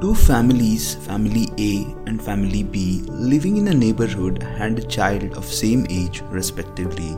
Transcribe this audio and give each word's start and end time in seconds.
Two 0.00 0.14
families, 0.14 0.94
family 0.94 1.48
A 1.58 1.84
and 2.06 2.22
family 2.22 2.62
B, 2.62 3.02
living 3.08 3.56
in 3.56 3.66
a 3.66 3.74
neighborhood 3.74 4.40
had 4.40 4.78
a 4.78 4.86
child 4.86 5.36
of 5.36 5.44
same 5.44 5.88
age 5.90 6.22
respectively. 6.30 7.16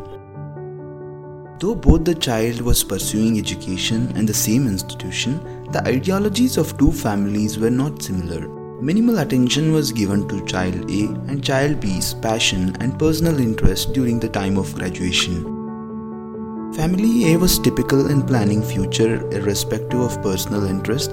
Though 1.58 1.74
both 1.74 2.06
the 2.06 2.14
child 2.14 2.62
was 2.62 2.82
pursuing 2.82 3.38
education 3.38 4.16
in 4.16 4.24
the 4.24 4.32
same 4.32 4.66
institution, 4.66 5.44
the 5.72 5.86
ideologies 5.86 6.56
of 6.56 6.78
two 6.78 6.90
families 6.90 7.58
were 7.58 7.68
not 7.68 8.02
similar. 8.02 8.48
Minimal 8.80 9.18
attention 9.18 9.72
was 9.72 9.92
given 9.92 10.26
to 10.28 10.42
child 10.46 10.90
A 10.90 11.04
and 11.28 11.44
child 11.44 11.80
B's 11.80 12.14
passion 12.14 12.74
and 12.80 12.98
personal 12.98 13.40
interest 13.40 13.92
during 13.92 14.18
the 14.18 14.30
time 14.30 14.56
of 14.56 14.74
graduation. 14.74 15.44
Family 16.72 17.34
A 17.34 17.38
was 17.38 17.58
typical 17.58 18.10
in 18.10 18.22
planning 18.22 18.62
future 18.62 19.28
irrespective 19.32 20.00
of 20.00 20.22
personal 20.22 20.64
interest 20.64 21.10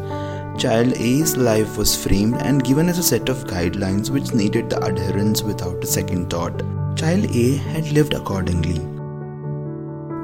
Child 0.57 0.93
A's 0.97 1.37
life 1.37 1.77
was 1.77 1.95
framed 1.95 2.37
and 2.41 2.63
given 2.63 2.89
as 2.89 2.97
a 2.97 3.03
set 3.03 3.29
of 3.29 3.45
guidelines 3.45 4.09
which 4.09 4.33
needed 4.33 4.71
the 4.71 4.83
adherence 4.83 5.43
without 5.43 5.83
a 5.83 5.85
second 5.85 6.31
thought. 6.31 6.63
Child 6.97 7.25
A 7.35 7.57
had 7.57 7.91
lived 7.91 8.15
accordingly. 8.15 8.79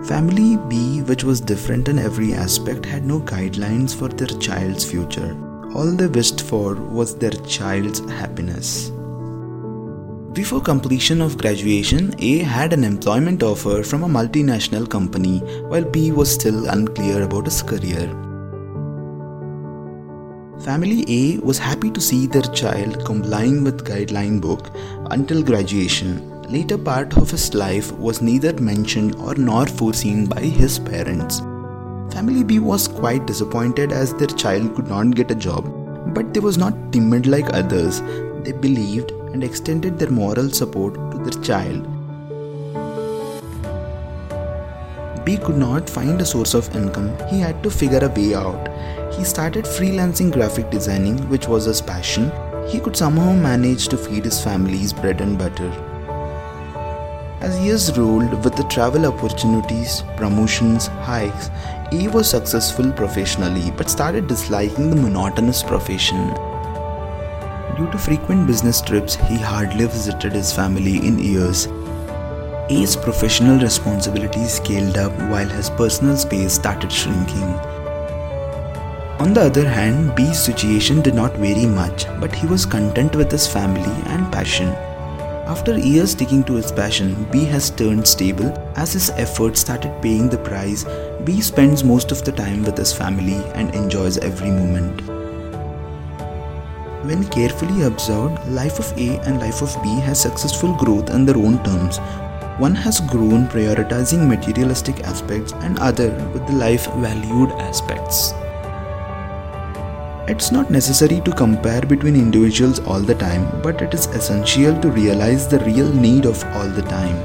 Family 0.08 0.58
B, 0.68 1.04
which 1.04 1.24
was 1.24 1.40
different 1.40 1.88
in 1.88 2.00
every 2.00 2.34
aspect, 2.34 2.84
had 2.84 3.06
no 3.06 3.20
guidelines 3.20 3.96
for 3.96 4.08
their 4.08 4.40
child's 4.40 4.84
future. 4.84 5.38
All 5.76 5.92
they 5.92 6.08
wished 6.08 6.42
for 6.42 6.74
was 6.74 7.16
their 7.16 7.38
child's 7.48 8.00
happiness. 8.00 8.90
Before 10.34 10.62
completion 10.62 11.22
of 11.22 11.38
graduation, 11.38 12.16
A 12.18 12.40
had 12.40 12.74
an 12.74 12.84
employment 12.84 13.44
offer 13.44 13.84
from 13.84 14.02
a 14.02 14.10
multinational 14.10 14.90
company 14.90 15.40
while 15.68 15.86
B 15.86 16.12
was 16.12 16.34
still 16.34 16.68
unclear 16.70 17.22
about 17.22 17.46
his 17.46 17.62
career. 17.62 18.33
Family 20.64 21.04
A 21.10 21.40
was 21.40 21.58
happy 21.60 21.92
to 21.92 22.00
see 22.00 22.26
their 22.26 22.50
child 22.58 23.04
complying 23.04 23.66
with 23.66 23.84
guideline 23.84 24.40
book 24.40 24.70
until 25.12 25.44
graduation. 25.44 26.42
Later 26.44 26.78
part 26.78 27.18
of 27.18 27.30
his 27.30 27.54
life 27.54 27.92
was 27.92 28.22
neither 28.22 28.54
mentioned 28.54 29.16
or 29.16 29.36
nor 29.36 29.66
foreseen 29.66 30.26
by 30.26 30.40
his 30.40 30.80
parents. 30.80 31.40
Family 32.14 32.46
B 32.46 32.60
was 32.60 32.88
quite 32.88 33.26
disappointed 33.26 33.92
as 33.92 34.14
their 34.14 34.28
child 34.28 34.74
could 34.74 34.88
not 34.88 35.16
get 35.16 35.32
a 35.32 35.36
job, 35.36 35.68
but 36.14 36.34
they 36.34 36.40
was 36.40 36.58
not 36.58 36.94
timid 36.94 37.28
like 37.28 37.54
others. 37.54 38.00
They 38.46 38.54
believed 38.54 39.12
and 39.12 39.44
extended 39.44 40.00
their 40.00 40.12
moral 40.12 40.50
support 40.50 40.94
to 40.94 41.18
their 41.18 41.44
child. 41.44 41.90
B 45.26 45.38
could 45.38 45.58
not 45.58 45.90
find 45.90 46.22
a 46.22 46.26
source 46.26 46.54
of 46.54 46.74
income. 46.74 47.12
He 47.30 47.40
had 47.42 47.62
to 47.64 47.70
figure 47.70 48.00
a 48.00 48.10
way 48.10 48.34
out. 48.34 48.70
He 49.18 49.24
started 49.24 49.66
freelancing 49.66 50.32
graphic 50.32 50.70
designing, 50.70 51.18
which 51.30 51.48
was 51.48 51.66
his 51.66 51.82
passion. 51.82 52.32
He 52.68 52.80
could 52.80 52.96
somehow 52.96 53.34
manage 53.34 53.88
to 53.90 53.98
feed 53.98 54.26
his 54.26 54.44
family's 54.44 54.92
bread 54.92 55.22
and 55.22 55.38
butter. 55.38 55.72
As 57.42 57.60
years 57.60 57.96
rolled 57.98 58.44
with 58.44 58.56
the 58.56 58.64
travel 58.64 59.06
opportunities, 59.06 60.04
promotions, 60.16 60.88
hikes, 60.88 61.50
he 61.92 62.08
was 62.08 62.30
successful 62.30 62.92
professionally 62.94 63.70
but 63.72 63.90
started 63.90 64.28
disliking 64.28 64.90
the 64.90 64.96
monotonous 64.96 65.62
profession. 65.62 66.30
Due 67.76 67.92
to 67.92 67.98
frequent 67.98 68.48
business 68.48 68.82
trips, 68.82 69.16
he 69.16 69.36
hardly 69.36 69.86
visited 69.86 70.32
his 70.32 70.54
family 70.54 71.06
in 71.06 71.20
years. 71.20 71.68
A's 72.70 72.96
professional 72.96 73.60
responsibilities 73.60 74.54
scaled 74.54 74.98
up 74.98 75.12
while 75.30 75.50
his 75.50 75.70
personal 75.70 76.16
space 76.16 76.54
started 76.54 76.92
shrinking. 76.92 77.73
On 79.24 79.34
the 79.34 79.44
other 79.44 79.66
hand, 79.66 80.14
B's 80.16 80.38
situation 80.38 81.02
did 81.02 81.16
not 81.16 81.38
vary 81.38 81.66
much, 81.66 82.08
but 82.20 82.36
he 82.36 82.46
was 82.46 82.66
content 82.66 83.16
with 83.16 83.32
his 83.32 83.48
family 83.48 83.96
and 84.08 84.30
passion. 84.34 84.68
After 85.48 85.78
years 85.78 86.12
sticking 86.12 86.44
to 86.44 86.56
his 86.56 86.74
passion, 86.74 87.26
B 87.32 87.46
has 87.46 87.70
turned 87.70 88.06
stable. 88.06 88.52
As 88.76 88.92
his 88.92 89.12
efforts 89.12 89.62
started 89.62 90.02
paying 90.02 90.28
the 90.28 90.40
price, 90.40 90.84
B 91.24 91.40
spends 91.40 91.86
most 91.86 92.12
of 92.12 92.26
the 92.26 92.34
time 92.34 92.64
with 92.66 92.78
his 92.78 92.92
family 92.92 93.42
and 93.56 93.74
enjoys 93.74 94.18
every 94.18 94.52
moment. 94.52 95.00
When 97.06 97.24
carefully 97.30 97.84
observed, 97.84 98.46
life 98.50 98.78
of 98.78 98.92
A 98.98 99.20
and 99.26 99.40
life 99.40 99.62
of 99.62 99.82
B 99.82 100.02
has 100.02 100.20
successful 100.20 100.76
growth 100.76 101.10
in 101.12 101.26
their 101.26 101.38
own 101.38 101.64
terms. 101.64 101.98
One 102.60 102.76
has 102.76 103.00
grown 103.00 103.48
prioritizing 103.48 104.28
materialistic 104.28 105.00
aspects 105.06 105.54
and 105.54 105.80
other 105.80 106.10
with 106.34 106.46
the 106.46 106.56
life 106.68 106.88
valued 106.96 107.52
aspects. 107.52 108.34
It's 110.26 110.54
not 110.54 110.72
necessary 110.72 111.20
to 111.26 111.34
compare 111.34 111.82
between 111.82 112.16
individuals 112.16 112.80
all 112.80 113.02
the 113.02 113.14
time, 113.14 113.62
but 113.62 113.82
it 113.82 113.94
is 113.94 114.06
essential 114.06 114.80
to 114.80 114.90
realize 114.90 115.50
the 115.50 115.60
real 115.66 115.92
need 115.94 116.26
of 116.26 116.42
all 116.56 116.70
the 116.70 116.82
time. 116.84 117.18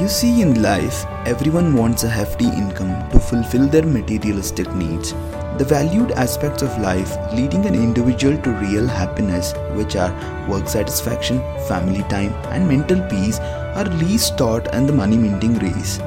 You 0.00 0.06
see, 0.06 0.40
in 0.40 0.62
life, 0.62 1.04
everyone 1.26 1.74
wants 1.74 2.04
a 2.04 2.08
hefty 2.08 2.44
income 2.44 3.10
to 3.10 3.18
fulfill 3.18 3.66
their 3.66 3.82
materialistic 3.82 4.72
needs. 4.72 5.12
The 5.58 5.66
valued 5.68 6.12
aspects 6.12 6.62
of 6.62 6.78
life 6.78 7.16
leading 7.34 7.66
an 7.66 7.74
individual 7.74 8.40
to 8.42 8.50
real 8.50 8.86
happiness, 8.86 9.52
which 9.74 9.96
are 9.96 10.14
work 10.48 10.68
satisfaction, 10.68 11.40
family 11.66 12.04
time, 12.04 12.32
and 12.54 12.68
mental 12.68 13.00
peace, 13.08 13.40
are 13.40 13.84
least 13.96 14.38
taught 14.38 14.72
in 14.72 14.86
the 14.86 14.92
money 14.92 15.16
minting 15.16 15.58
race. 15.58 15.98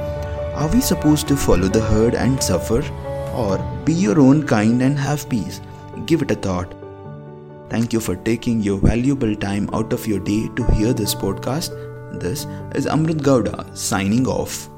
Are 0.54 0.68
we 0.68 0.80
supposed 0.80 1.28
to 1.28 1.36
follow 1.36 1.68
the 1.68 1.82
herd 1.82 2.14
and 2.14 2.42
suffer? 2.42 2.82
Or 3.34 3.58
be 3.84 3.92
your 3.92 4.20
own 4.20 4.46
kind 4.46 4.82
and 4.82 4.98
have 4.98 5.28
peace. 5.28 5.60
Give 6.06 6.22
it 6.22 6.30
a 6.30 6.34
thought. 6.34 6.74
Thank 7.70 7.92
you 7.92 8.00
for 8.00 8.16
taking 8.16 8.60
your 8.60 8.78
valuable 8.78 9.34
time 9.34 9.68
out 9.72 9.92
of 9.92 10.06
your 10.06 10.20
day 10.20 10.48
to 10.56 10.64
hear 10.72 10.92
this 10.92 11.14
podcast. 11.14 11.70
This 12.20 12.46
is 12.74 12.86
Amrit 12.86 13.22
Gowda 13.22 13.76
signing 13.76 14.26
off. 14.26 14.68